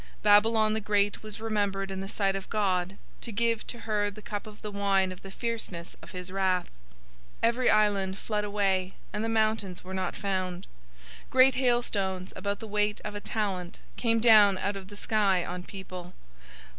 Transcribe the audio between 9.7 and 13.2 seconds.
were not found. 016:021 Great hailstones, about the weight of a